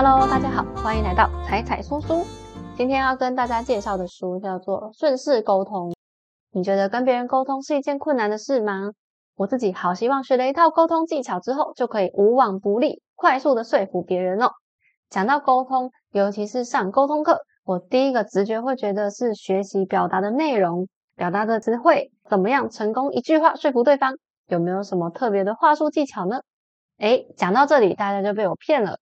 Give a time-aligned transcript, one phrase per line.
[0.00, 2.24] Hello，大家好，欢迎来到彩彩说书。
[2.76, 5.90] 今天要跟大家介绍的书叫做《顺势沟通》。
[6.52, 8.92] 你觉得跟别人沟通是一件困难的事吗？
[9.34, 14.52] 我自己好希望学了一套沟通技巧之后，就可以无往不利，快速的说服别人哦。
[15.10, 20.86] 讲到沟通，尤其是上沟通课，我第一个直觉会觉得是学习表达的内容、
[21.16, 24.14] 表达的词汇，怎么样成功一句话说服对方？
[24.46, 26.42] 有没有什么特别的话术技巧呢？
[26.98, 29.00] 诶，讲到这里，大家就被我骗了。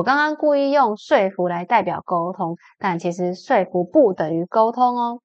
[0.00, 5.20] 我刚刚故意用说服来代表沟通，但其实说服不等于沟通哦。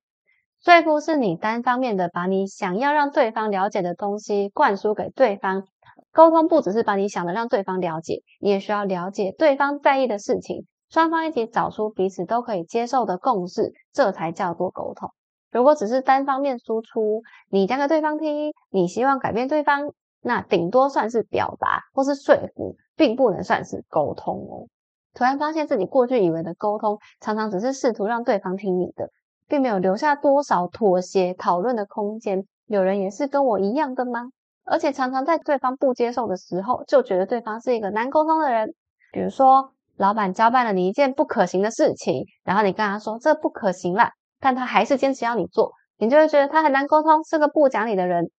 [0.62, 5.64] 说服是你单方面的把你想要让对方了解的东西灌输给对方，
[6.12, 15.10] 沟通不只是把你想的让对方了解，你也需要了解对方在意的事情，双方一起找出彼此都可以接受的共识，这才叫做沟通。
[15.54, 22.76] 如果只是单方面输出，你讲给对方听，你希望改变对方，那顶多算是表达或是说服。
[22.96, 24.68] 并不能算是沟通哦。
[25.14, 29.10] 突然发现自己过去以为的沟通，常常只是试图让对方听你的，
[29.48, 32.46] 并没有留下多少妥协讨论的空间。
[32.68, 34.30] 有人也是跟我一样的吗？
[34.66, 38.74] 而且常常在对方不接受的时候，就觉得对方是一个难沟通的人。
[39.14, 48.32] 比如说，老板交办了你一件不可行的事情，然后你跟他说这不可行啦，但他还是坚持要你做，你就会觉得他很难沟通，是个不讲理的人。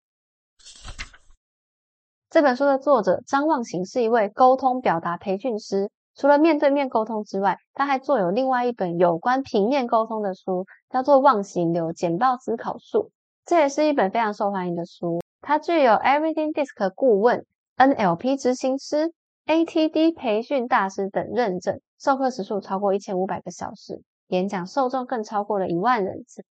[2.29, 5.91] 这本书的作者张望行是一位沟通表达培训师。
[6.17, 12.99] 除了面对面沟通之外，他还作有另外一本有关平面沟通的书，叫做《忘形流简报思考术》。
[13.45, 15.21] 这也是一本非常受欢迎的书。
[15.41, 17.45] 它具有 Everything Disc 顾问、
[17.77, 19.13] NLP 执行师、
[19.47, 26.45] ATD 培训大师等认证，授课时数超过一千五百个小时，演讲受众更超过了一万人次。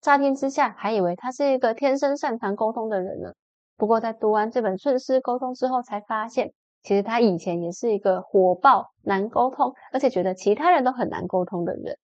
[0.00, 3.32] 乍听之下，还以为他是一个天生擅长沟通的人呢。
[3.78, 11.96] 不过，在读完这本顺势沟通之后，才发现其实他以前也是一个火爆、难沟通，而且觉得其他人都很难沟通的人。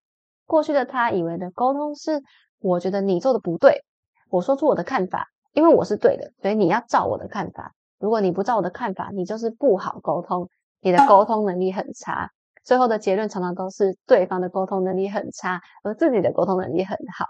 [0.46, 2.22] 过去的他以为的沟通是：
[2.60, 3.82] 我觉得你做的不对，
[4.30, 7.72] 我说出我的看法，因为我是对的，所以你要照我的看法。
[7.98, 10.48] 如果你不照我的看法，你就是不好沟通，
[10.80, 12.30] 你的沟通能力很差。
[12.62, 17.26] 最后的结论常常都是对方的沟通能力很差，而自己的沟通能力很好。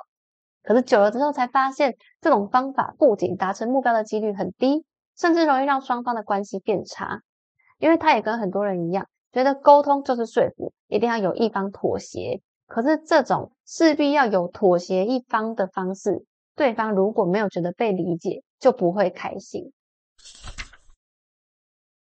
[0.64, 4.84] 可是久了之后才发现，这种方法不仅达成目标的几率很低，
[5.16, 7.20] 甚至容易让双方的关系变差。
[7.78, 12.40] 因为他也跟很多人一样，觉得沟通就是说服，一定要有一方妥协。
[12.66, 16.24] 可是这种势必要有妥协一方的方式，
[16.56, 19.70] 对方如果没有觉得被理解，就不会开心。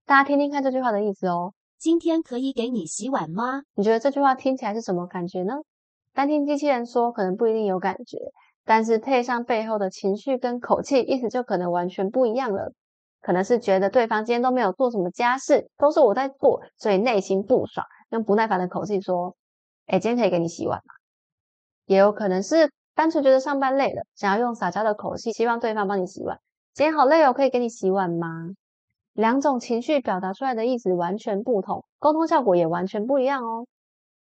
[0.07, 1.53] 大家听听看这句话的意思哦。
[1.79, 3.63] 今天可以给你洗碗吗？
[3.75, 5.55] 你觉得这句话听起来是什么感觉呢？
[6.15, 8.19] 单听机器人说，可能不一定有感觉。
[8.65, 12.73] 但是配上背后的情绪跟口气，意思就可能完全不一样了。
[13.21, 19.37] 可能是觉得对方今天都没有做什么家事，都是我在做，所以内心不爽，用不耐烦的口气说
[19.87, 20.95] ：“哎，今天可以给你洗碗吗？”
[21.87, 26.39] 也有可能是单纯觉得上班累了，想要用撒娇的口气，希望对方帮你洗碗。
[26.75, 28.29] 今天好累哦，可以给你洗碗吗？
[29.13, 33.67] 两种情绪表达出来的意思完全不同，沟通效果也完全不一样哦。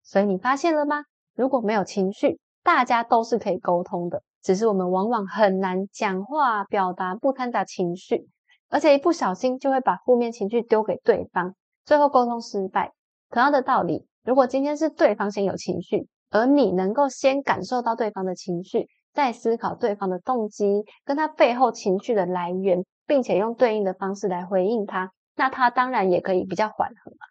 [0.03, 1.05] 所以你发现了吗？
[1.35, 8.29] 如果没有情绪，大家都是可以沟通的，只是我们往往很难讲话表达，不掺杂情绪，
[8.69, 11.55] 而且一不小心就会把负面情绪丢给对方，
[11.85, 12.93] 最后沟通失败。
[13.31, 27.26] 同样的道理，如果今天是对方先有情绪，而你能够先感受到对方的情绪，再思考对方的动机跟他背后情绪的来源，并且用对应的方式来回应他，那他当然也可以比较缓和嘛。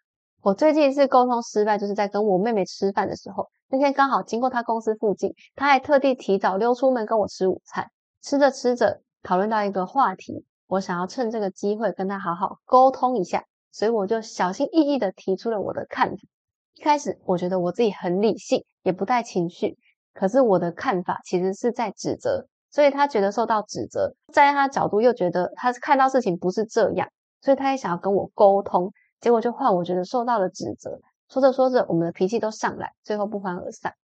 [0.45, 3.49] 我最近一次沟通失败，就是在跟我妹妹吃饭的时候。
[3.67, 7.89] 那天刚好经过她公司附近，她还特地提早溜出门跟我吃午餐。
[8.21, 16.17] 吃着吃着，讨论到一个话题，我想要趁这个机会跟她好好沟通一下，所以我就小心翼翼的提出了我的看法。
[16.75, 19.79] 一开始我觉得我自己很理性，也不带情绪，
[20.13, 27.09] 可是我的看法其实是在指责，所以她觉得受到指责，在她角度又觉得她看到事情不是这样，
[27.41, 28.91] 所以她也想要跟我沟通，
[29.25, 30.99] 结果就换我觉得受到了指责。
[31.29, 33.95] 说着说着，我们的脾气都上来，最后不欢而散。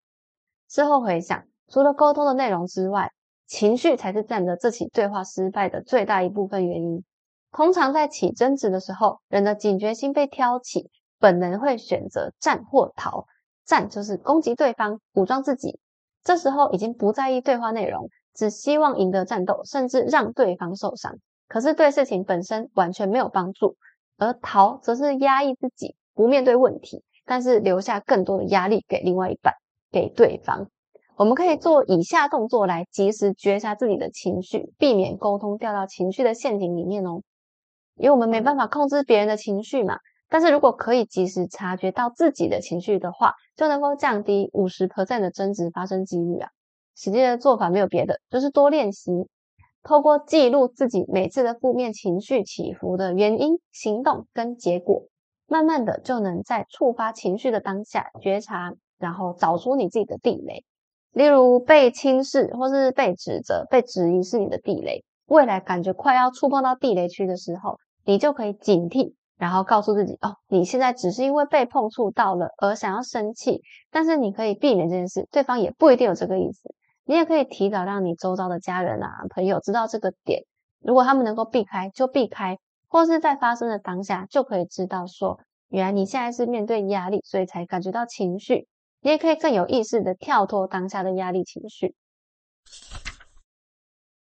[0.67, 3.11] 事后回想，除了沟通的内容之外，
[3.45, 7.03] 情绪才是占着这起对话失败的最大一部分原因。
[7.51, 10.89] 通常在起争执的时候，人的警觉心被挑起，
[11.19, 13.27] 本能会选择战或逃。
[13.63, 15.79] 战就是攻击对方，武装自己。
[16.23, 21.13] 这时候已经不在意对话内容，只希望赢得战斗，甚至让对方受伤。
[21.47, 23.75] 可是对事情本身完全没有帮助。
[24.21, 27.03] 而逃则是压抑自己，不面对问题。
[27.25, 29.55] 但是留下更多的压力给另外一半，
[29.91, 30.67] 给对方。
[31.15, 37.21] 我们可以做以下动作来及时觉察自己的情绪，避免沟通掉到情绪的陷阱里面哦。
[37.95, 39.97] 因为我们没办法控制别人的情绪嘛，
[40.29, 46.49] 但是如果可以及时察觉到自己的情绪的话，就能够降低五十 percent 的争执发生几率啊。
[46.95, 49.11] 实际的做法没有别的，就是多练习，
[49.83, 55.03] 透过记录自己每次的负面情绪起伏的原因、行动跟结果，
[55.47, 60.63] 慢慢的就能在触发情绪的当下觉察，然后找出你自己的地雷。
[61.11, 69.13] 例如被轻视或是被指责、被质疑是你的地雷，未来感觉快要触碰到地雷区的时候，你就可以警惕。
[69.37, 76.71] 然后告诉自己哦，你现在只是因为被碰触到了而想要生气，但是你可以避免这件事，对方也不一定有这个意思。
[77.11, 80.43] 你也可以提早让你周遭的家人啊、朋友知道这个点，
[80.79, 85.37] 如果他们能够避开就避开，或是在发生的当下就可以知道说，
[85.67, 88.65] 原来你现在是面对压力，所以才感觉到情绪。
[89.01, 91.93] 你也可以更有意识的跳脱当下的压力情绪。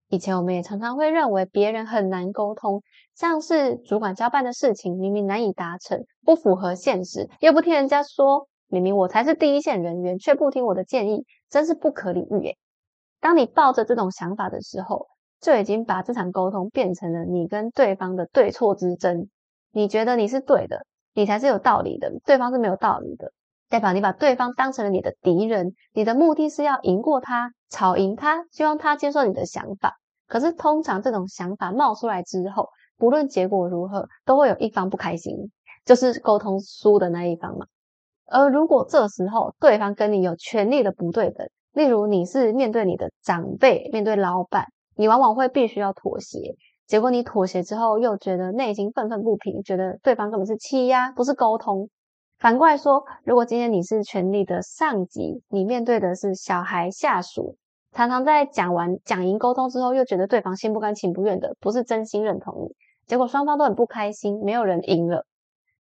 [0.08, 2.80] 以前我们也常常会认为别人很难沟通，
[3.12, 12.56] 像是主管交办的事情明明难以达成，不符合现实，又不听人家说，明明我才是第一线人员，却不听我的建议，真是不可理喻耶。
[13.20, 15.06] 当你抱着这种想法的时候，
[15.40, 19.28] 就已经把这场沟通变成了你跟对方的对错之争。
[19.72, 20.84] 你觉得你是对的，
[21.14, 23.32] 你才是有道理的，对方是没有道理的，
[23.68, 27.52] 代表你把对方当成了你的敌人，你的目的是要赢过他。
[27.70, 29.98] 吵赢他，希望他接受你的想法。
[30.26, 35.50] 可是通常这种想法冒出来之后，不论结果如何，都会有一方不开心，
[35.84, 37.66] 就是沟通输的那一方嘛。
[38.24, 41.46] 而如果这时候对方跟你有权力的不对等，
[41.78, 44.66] 例如你是面对你的长辈，面对老板，
[44.96, 46.56] 你往往会必须要妥协。
[46.88, 51.88] 结果你妥协之后，又觉得内心愤愤不平，觉得对方根本是欺压，不是沟通。
[52.40, 57.54] 反过来说，如果今天你是权力的上级，你面对的是小孩下属，
[57.92, 62.74] 常常在讲完讲赢沟通之后，又觉得对方心不甘情不愿的，不是真心认同你，
[63.06, 65.24] 结果双方都很不开心，没有人赢了。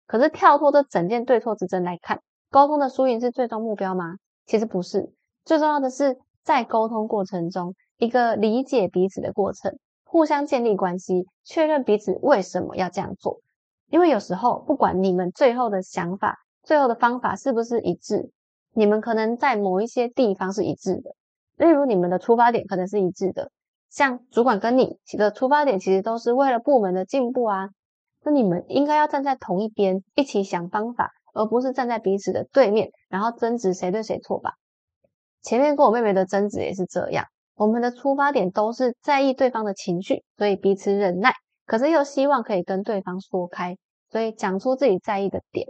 [0.06, 2.20] 可是跳脱这整件对错之争来看，
[2.50, 4.16] 沟通的输赢是最终目标吗？
[4.44, 5.10] 其实不是，
[5.46, 13.40] 最重要的是在沟通过程中一个理解彼此的过程，互相建立关系，确认彼此为什么要这样做。
[13.88, 16.36] 因为有时候不管你们最后的想法。
[16.62, 18.32] 最后的方法是不是一致？
[18.74, 21.12] 你们可能在某一些地方是一致的，
[21.54, 23.52] 例如你们的出发点可能是一致的，
[23.88, 27.68] 像主管跟你的出发点其实都是为了部门的进步啊，
[28.24, 34.54] 那你们应该要站在同一边，一起想方法，而不是站在彼此的对面，然后争执谁对谁错吧。
[35.46, 41.32] 前面跟我妹妹的争执也是这样，我们的出发点都是在意对方的情绪，所以彼此忍耐，
[41.66, 43.76] 可是又希望可以跟对方说开，
[44.10, 45.68] 所以讲出自己在意的点。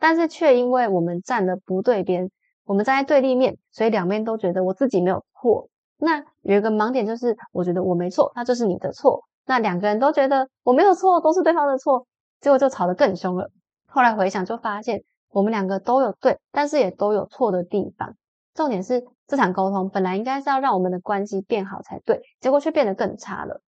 [0.00, 2.28] 但是却因为我们站的不对边，
[2.64, 5.68] 我们站在对立面，所以两边都觉得我自己没有错。
[5.98, 9.22] 那有一个盲点就是，我觉得我没错，那就是你的错。
[9.46, 12.08] 那两个人都觉得我没有错，都是对方的错，
[12.40, 13.48] 结果就吵得更凶了。
[13.86, 18.16] 后来回想就发现，我们两个都有对，但是也都有错的地方。
[18.54, 23.60] 重点是这场沟通本来应该是要让我们的关系变好才对，结果却变得更差了。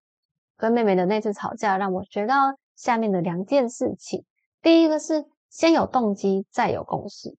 [0.57, 2.35] 跟妹妹的那次吵架让我学到
[2.77, 4.25] 下面的两件事情，
[4.63, 5.25] 第一个是。
[5.51, 7.37] 先有动机，再有共识。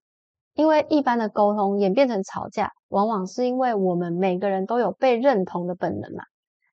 [0.54, 6.24] 因为一般的沟通演变成吵架，往往是因为我们每个人都有被认同的本能嘛，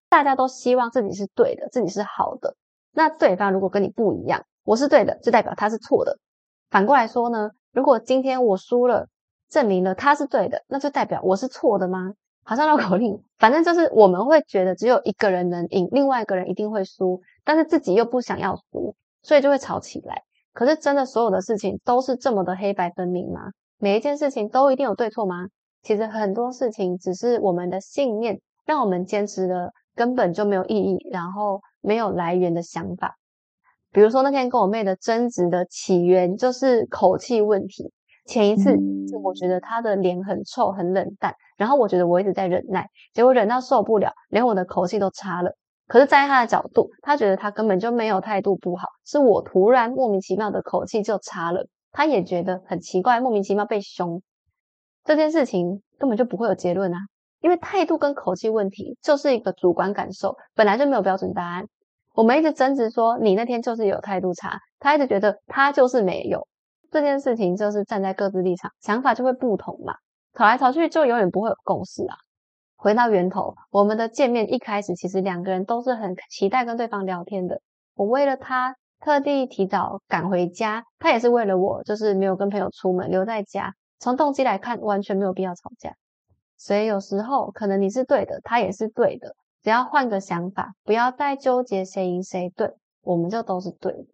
[0.09, 2.55] 大家都希望自己是对的，自己是好的。
[2.93, 6.17] 那对方如果跟你不一样，我是对的，就代表他是错的。
[6.71, 9.09] 反过来说呢，如果今天我输了，
[9.53, 12.15] 证明了他是对的，那就代表我是错的吗？
[12.43, 20.23] 好像绕口令，反正就是我们会觉得只有一个人能赢，另外一个人一定会输，但是自己又不想要输，所以就会吵起来。
[20.55, 23.43] 可是，真的所有的事情都是这么的黑白分明吗？
[23.79, 25.47] 每一件事情都一定有对错吗？
[25.83, 33.17] 其实很多事情只是我们的信念让我们坚持的根本就没有意义，然后没有来源的想法。
[33.93, 37.93] 比如说那天跟我妹的争执的起源就是口气问题。
[38.25, 38.71] 前一次
[39.09, 45.53] 是我觉得他的脸很臭、很冷淡，然后我觉得我一直在忍耐，结果忍到受不了，连我的口气都差了。
[45.89, 51.67] 可是，在他的角度，他觉得他根本就没有态度不好，是我突然莫名其妙的口气就差了。
[51.91, 54.23] 他也觉得很奇怪，莫名其妙被凶，
[55.05, 56.97] 这件事情根本就不会有结论啊，
[57.41, 61.67] 因为态度跟口气问题就是一个主观感受，本来就没有标准答案。
[62.15, 66.47] 我们一直争执说你那天就是有态度差，他一直觉得他就是没有。
[66.93, 69.95] 这件事情就是站在各自立场，想法就会不同嘛，
[70.35, 72.15] 吵来吵去就永远不会有共识啊。
[72.77, 77.63] 回到源头，我们的见面一开始其实两个人都是很期待跟对方聊天的。
[77.95, 83.73] 我为了他特地提早赶回家，他也是为了我，就是没有跟朋友出门留在家。
[83.99, 85.95] 从动机来看，完全没有必要吵架。
[86.59, 92.71] 所以有时候可能你是对的，他也是对的，只要换个想法，不要再纠结谁赢谁对，
[93.01, 94.07] 我们就都是对的。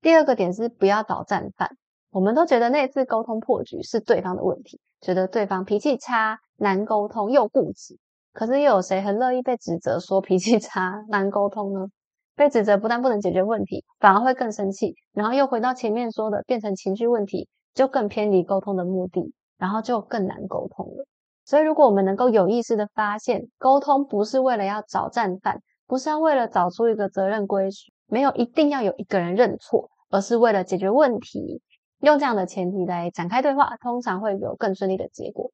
[0.00, 1.76] 第二个点是不要找战犯。
[2.18, 7.96] 我们都觉得那次沟通破局是对方的问题，觉得对方脾气差、难沟通又固执。
[8.32, 11.86] 可是又有谁很乐意被指责说脾气差、难沟通呢？
[12.34, 21.06] 被指责不但不能解决问题，反而会更生气，然后又回到前面说的，变成情绪问题，就更偏离沟通的目的，然后就更难沟通了。
[21.44, 31.62] 所以，如果我们能够有意识的发现，沟通不是为了要找战犯，不是要为了找出一个责任归属，没有一定要有一个人认错，而是为了解决问题。
[32.00, 35.50] 用这样的前提来展开对话，通常会有更顺利的结果。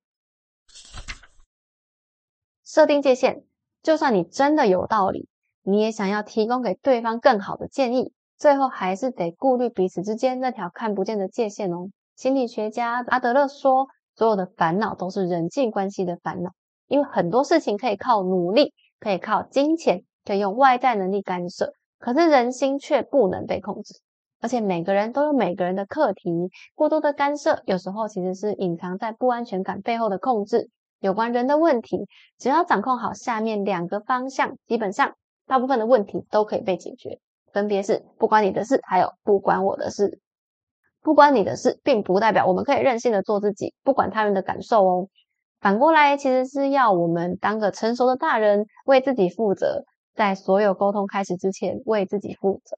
[2.65, 3.45] 设定界限，
[3.83, 5.29] 就算你真的有道理，
[5.63, 11.89] 你也想要提供给对方更好的建议，最后还是得顾虑彼此之间那条看不见的界限哦。
[12.17, 16.51] 心理学家阿德勒说，所有的烦恼都是人际关系的烦恼，
[16.89, 24.01] 因为很多事情可以靠努力，可以靠金钱，可以用外在能力干涉，可是人心却不能被控制。
[24.45, 30.69] 而且每个人都有每个人的课题，过多的干涉有时候其实是隐藏在不安全感背后的控制。
[31.01, 35.15] 有关人的问题，只要掌控好下面两个方向，基本上
[35.47, 37.21] 大部分的问题都可以被解决。
[37.55, 40.21] 分别是不关你的事，还有不关我的事。
[41.01, 45.09] 不关你的事，并不代表我们可以任性的做自己，不管他人的感受哦。
[45.63, 52.77] 反过来，其实是要我们当个成熟的大人，为自己负责，在所有沟通开始之前，为自己负责。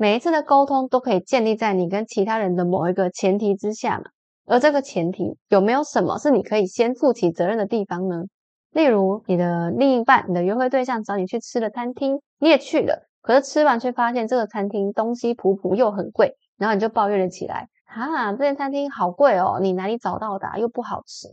[0.00, 4.04] 每一次的沟通都可以建立在你跟其他人的某一个前提之下嘛？
[4.46, 8.22] 而这个前提有没有什么是你可以先负起责任的地方呢？
[8.70, 20.48] 例如，你的另一半、你的约会对象找你去吃了餐厅，你也去了，可是吃完却发现这个餐厅东西普普又很贵，然后你就抱怨了起来：哈，这间餐厅好贵哦，你哪里找到的？
[20.58, 21.28] 又不好吃。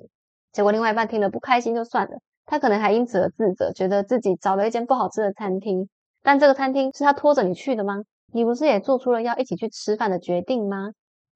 [0.51, 5.87] 结果另外一半听了不开心就算了，他可能还因此而自责，觉得自己找了一间不好吃的餐厅，
[6.21, 8.03] 但这个餐厅是他拖着你去的吗？
[8.33, 10.91] 你不是也做出了要一起去吃饭的决定吗？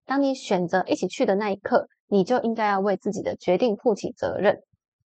[0.06, 4.60] 当你选择一起去的那一刻，你就应该要为自己的决定负起责任。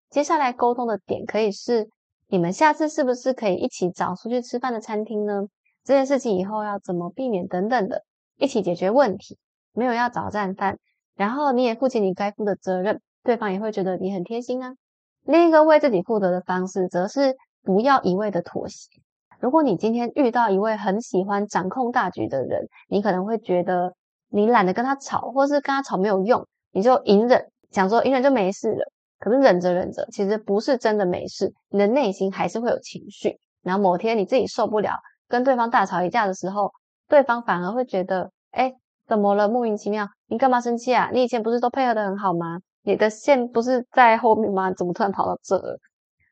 [0.09, 1.87] 接下来沟通的点可以是：
[2.27, 5.43] 你们下次是不是可以一起找出去吃饭的餐厅呢？
[5.83, 8.03] 这件事情以后要怎么避免等等的，
[8.37, 9.37] 一起解决问题。
[9.73, 10.79] 没有要找战犯，
[11.15, 14.73] 然后你也负起你该负的责任，对方也会觉得你很贴心啊。
[15.23, 18.89] 另一个为自己负责的方式，则是不要一味的妥协。
[19.39, 23.93] 如果你今天遇到一位很喜欢掌控大局的人，你可能会觉得
[24.29, 28.91] 你懒得跟他吵，或是跟他吵没有用，你就隐忍，想说隐忍就没事了。
[29.17, 33.37] 可是忍着忍着，其实不是真的没事，你的内心还是会有情绪。
[33.63, 34.91] 然后某天你自己受不了，
[35.27, 36.71] 跟对方大吵一架的时候，
[37.07, 38.73] 对方反而会觉得，哎，
[39.07, 39.47] 怎么了？
[39.47, 41.09] 莫名其妙，你干嘛生气啊？
[41.13, 42.59] 你以前不是都配合的很好吗？
[42.83, 44.71] 你的线不是在后面吗？
[44.73, 45.79] 怎么突然跑到这了？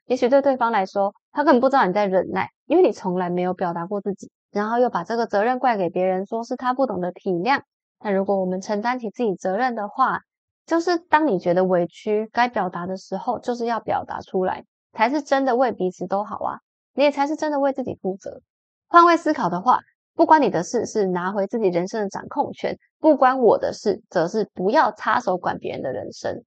[0.06, 2.50] 也许对对方来说，他根本不知道你在忍耐。
[2.66, 7.62] 因为你从来没有表达过自己，然后又把这个责任怪给别人，说是他不懂得体谅。
[8.00, 10.22] 那如果我们承担起自己责任的话，
[10.66, 14.64] 就是当你觉得委屈该表达的时候，就是要表达出来，
[14.94, 16.60] 才是真的为彼此都好啊！
[16.94, 18.40] 你也才是真的为自己负责。
[18.88, 19.82] 换位思考的话，
[20.16, 26.44] 不关你的事是拿回自己人生的掌控权，不关我的事则是不要插手管别人的人生。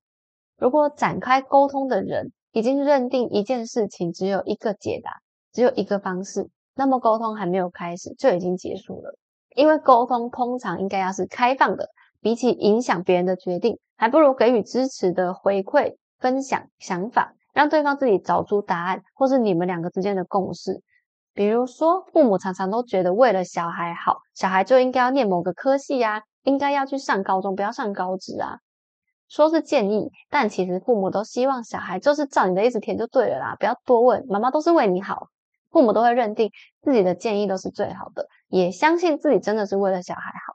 [0.57, 5.11] 如果展开沟通的人已经认定一件事情只有一个解答。
[5.53, 9.15] 只有一个方式，那么沟通还没有开始就已经结束了。
[9.55, 11.91] 因为沟通通常应该要是开放的，
[12.23, 20.81] 比起影响别人的决定，还不如给予支持的回馈、分享想法，让对方自己找出答案，或是你们两个之间的共识。
[21.35, 28.61] 比如说，父母常常都觉得为了小孩好，小孩就应该要念某个科系呀，应该要去上高中，不要上高职啊。
[29.29, 35.29] 说是建议，但其实父母都希望小孩就是照你的意思填就对了啦，不要多问，妈妈都是为你好。
[35.71, 40.55] 父母都会认定自己的建议都是最好的，也相信自己真的是为了小孩好。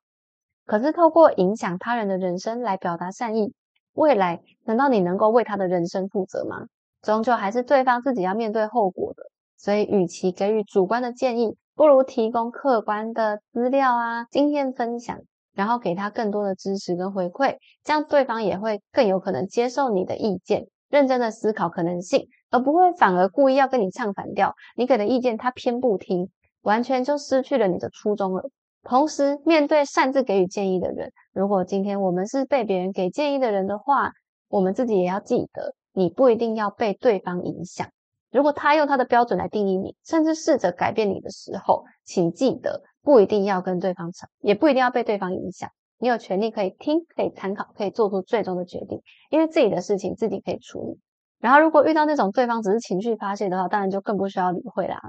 [0.65, 3.53] 可是透过影响他人的人生来表达善意，
[3.93, 6.65] 未来难道你能够为他的人生负责吗？
[7.01, 9.23] 终究还是对方自己要面对后果的。
[9.57, 15.19] 所以，与其给予主观的建议，不如提供客观的资料啊、经验分享，
[15.53, 22.27] 然后给他更多的支持跟回馈，这样对方也会更有可能接受你的意见，认真的思考可能性。
[22.53, 26.29] 而不会反而故意要跟你唱反调，你给的意见他偏不听，
[26.63, 28.43] 完全就失去了你的初衷了。
[28.83, 34.11] 同时，面对擅自给予建议的人，如果今天我们是被别人给建议的人的话，
[34.49, 37.87] 我们自己也要记得，你不一定要被对方影响。
[38.31, 45.69] 如果他用他的标准来定义你，甚至试着改变你的时候，请记得，不一定要跟对方吵，也不一定要被对方影响。
[45.97, 50.99] 你有权利可以听，可以参考，可以做出最终的决定，因为自己的事情自己可以处理。
[51.39, 54.99] 然后，如果遇到那种对方只是情绪发泄的话，当然就更不需要理会啦。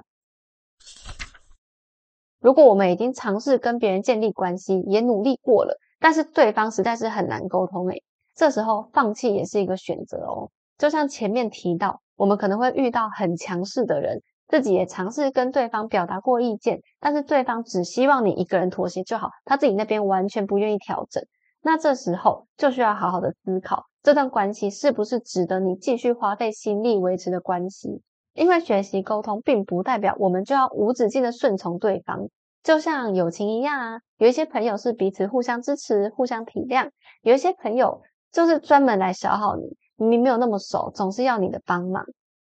[2.40, 8.02] 如果我们已经尝试跟别人建立关系，也努力过了，但是对方实在是很难沟通诶，
[8.34, 10.50] 这时候放弃也是一个选择哦。
[10.76, 14.22] 就像前面提到，我们可能会遇到很强势的人，
[14.52, 21.24] 自己也尝试跟对方表达过意见，但是对方只希望你一个人妥协就好，他自己那边完全不愿意调整。
[21.62, 28.02] 那这时候就需要好好的思考，这段关系是不是值得你继续花费心力维持的关系？
[28.34, 32.28] 因为学习沟通，并不代表我们就要无止境的顺从对方，
[32.62, 34.00] 就像友情一样啊。
[34.18, 36.90] 有一些朋友是彼此互相支持、互相体谅，
[37.22, 39.62] 有一些朋友就是专门来消耗你，
[39.96, 42.04] 明明没有那么熟，总是要你的帮忙，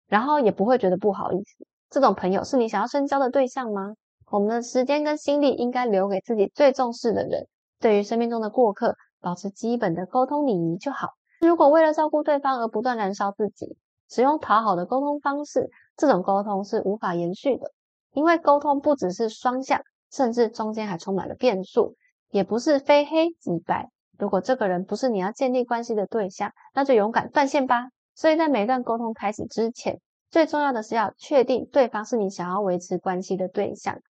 [0.07, 1.65] 然后也不会觉得不好意思。
[1.89, 3.93] 这种朋友是你想要深交的对象吗？
[4.31, 7.47] 我们的时间跟心力应该留给自己最重视的人。
[7.79, 11.09] 对于生命中的过客，保持基本的沟通礼仪就好。
[11.41, 13.77] 如果为了照顾对方而不断燃烧自己，
[14.09, 17.71] 使用讨好的沟通方式，这种沟通是无法延续的。
[18.13, 21.95] 因为沟通不只是双向，甚至中间还充满了变数，
[22.31, 23.89] 也不是非黑即白。
[24.17, 27.89] 如果这个人不是你要建立关系的对象，那就勇敢断线吧。
[28.15, 29.99] 所以在每段沟通开始之前，
[30.35, 34.01] 最重要的是要确定对方是你想要维持关系的对象。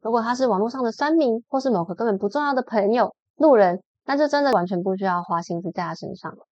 [0.00, 6.46] 如果他是网络上的酸民，或是某个根本不重要的朋友、路人，那就真的完全不需要花心思在他身上了。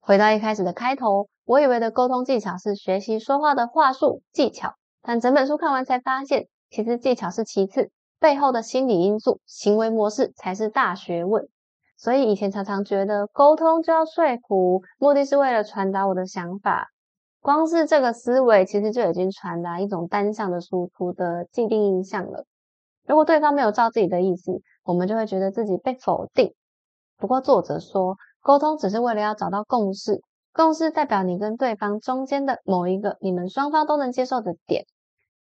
[0.00, 11.50] 回到一开始的开头，我以为的沟通技巧是学习说话的话术技巧，但整本书看完才发现，其实技巧是其次，背后的心理因素、行为模式才是大学问。
[11.98, 16.88] 所以以前常常觉得沟通就要说服，目的是为了传达我的想法，
[17.42, 22.46] 光是这个思维其实就已经传达一种单向的输出的既定印象了。
[23.06, 24.52] 如果对方没有照自己的意思，
[24.84, 26.54] 我们就会觉得自己被否定。
[27.18, 28.16] 不过作者说。
[28.40, 30.22] 沟通只是为了要找到共识，
[30.54, 34.86] 共识代表你跟对方中间的某一个你们双方都能接受的点，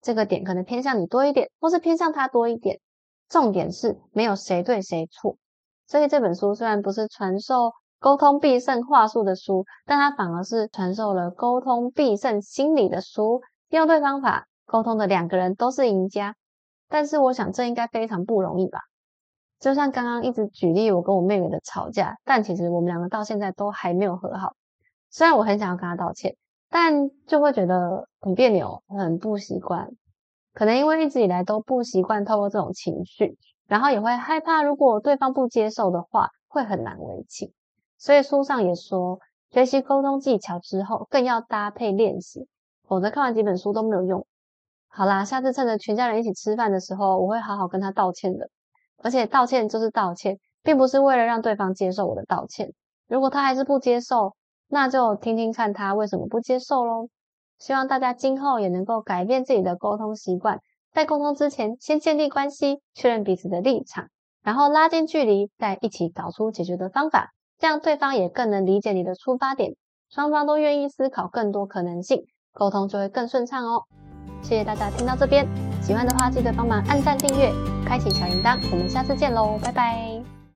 [0.02, 2.80] 这个点可能偏向你多一点，或是偏向他多一点。
[3.28, 5.38] 重点是没有谁对谁错。
[5.92, 13.42] 所以这本书虽然不是传授沟通必胜话术的书，但它反而是传授了沟通必胜心理的书。
[13.68, 16.34] 用对方法沟通的两个人都是赢家。
[16.88, 18.80] 但是我想这应该非常不容易吧。
[19.60, 24.54] 就像刚刚一直举例我跟我妹妹的吵架，但其实我们两个到现在都还没有和好。
[25.10, 26.38] 虽然我很想要跟她道歉，
[26.70, 29.90] 但就会觉得很别扭，很不习惯。
[30.54, 33.38] 可能因为一直以来都不习惯透过这种情绪，
[33.72, 37.54] 然后也会害怕如果对方不接受的话，会很难为情。
[37.98, 42.50] 所以书上也说，学习沟通技巧之后，更要搭配练习，
[42.86, 44.28] 否则看完几本书都没有用。
[44.90, 48.50] 好啦，下次趁着全家人一起吃饭的时候，我会好好跟他道歉的。
[49.02, 52.74] 而且道歉就是道歉，并不是为了让对方接受我的道歉。
[53.08, 54.36] 如果他还是不接受，
[54.68, 57.08] 那就听听看他为什么不接受喽。
[57.58, 60.60] 希望大家今后也能够改变自己的沟通习惯，
[60.94, 64.10] 在沟通之前先建立关系，确认彼此的立场，
[64.44, 69.76] 然后拉近距离，再一起找出解决的方法，这样对方也更能理解你的出发点，
[70.10, 73.84] 双方都愿意思考更多可能性，沟通就会更顺畅哦。
[74.42, 75.48] 谢谢大家听到这边，
[75.82, 77.52] 喜欢的话记得帮忙按赞、订阅、
[77.86, 80.31] 开启小铃铛，我们下次见喽，拜拜。